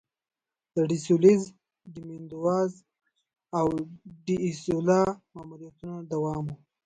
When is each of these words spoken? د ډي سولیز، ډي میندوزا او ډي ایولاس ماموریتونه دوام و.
د 0.73 0.75
ډي 0.89 0.97
سولیز، 1.05 1.41
ډي 1.93 2.01
میندوزا 2.07 2.59
او 3.59 3.67
ډي 4.25 4.35
ایولاس 4.47 5.11
ماموریتونه 5.35 5.95
دوام 6.11 6.45
و. 6.47 6.53